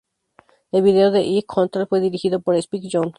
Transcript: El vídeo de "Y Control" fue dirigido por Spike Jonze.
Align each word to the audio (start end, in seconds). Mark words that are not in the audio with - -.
El 0.71 0.81
vídeo 0.81 1.11
de 1.11 1.21
"Y 1.21 1.43
Control" 1.43 1.85
fue 1.85 2.01
dirigido 2.01 2.39
por 2.41 2.55
Spike 2.55 2.89
Jonze. 2.91 3.09